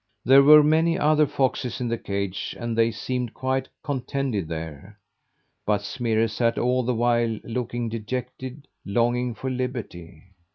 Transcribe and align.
There 0.25 0.41
were 0.41 0.63
many 0.63 0.97
other 0.97 1.27
foxes 1.27 1.79
in 1.79 1.87
the 1.87 1.97
cage; 1.99 2.55
and 2.59 2.75
they 2.75 2.89
seemed 2.89 3.35
quite 3.35 3.67
contented 3.83 4.47
there, 4.47 4.97
but 5.63 5.83
Smirre 5.83 6.27
sat 6.27 6.57
all 6.57 6.81
the 6.81 6.95
while 6.95 7.37
looking 7.43 7.87
dejected, 7.87 8.67
longing 8.83 9.35
for 9.35 9.51
liberty. 9.51 10.23